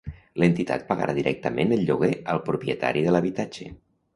L'entitat 0.43 0.85
pagarà 0.91 1.15
directament 1.17 1.75
el 1.77 1.85
lloguer 1.91 2.11
al 2.35 2.41
propietari 2.51 3.05
de 3.11 3.17
l'habitatge. 3.17 3.71